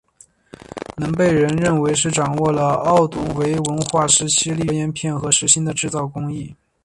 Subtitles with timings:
[0.97, 6.55] 能人被认为是掌握了奥杜韦文化时期利用薄岩片和石芯的制造工艺。